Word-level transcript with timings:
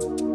you 0.00 0.31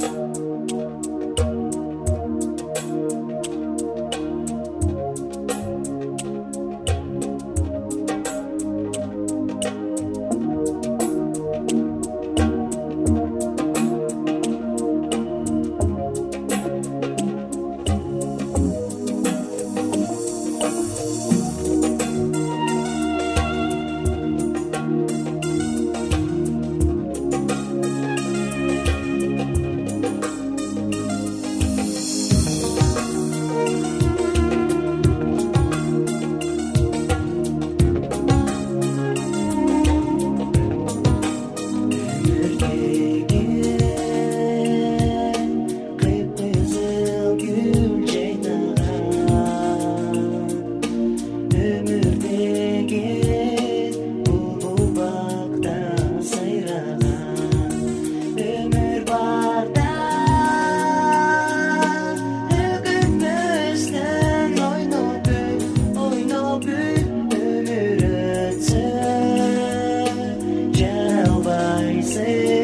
say 72.18 72.57